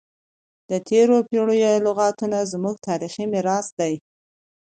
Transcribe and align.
د 0.69 0.71
تیرو 0.87 1.17
پیړیو 1.29 1.83
لغتونه 1.87 2.37
زموږ 2.51 2.75
تاریخي 2.87 3.25
میراث 3.33 3.67
دی. 3.79 3.93